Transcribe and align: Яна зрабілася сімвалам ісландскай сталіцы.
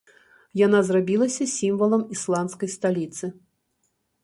Яна 0.65 0.79
зрабілася 0.87 1.47
сімвалам 1.51 2.01
ісландскай 2.19 2.69
сталіцы. 2.79 3.25